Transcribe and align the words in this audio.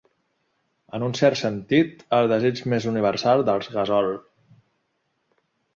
En 0.97 1.03
un 1.07 1.13
cert 1.19 1.39
sentit, 1.41 2.01
el 2.21 2.31
desig 2.33 2.63
més 2.75 2.89
universal 2.95 3.47
dels 3.53 3.73
Gasol. 3.77 4.13